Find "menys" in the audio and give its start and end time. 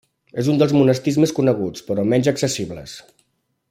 2.15-2.31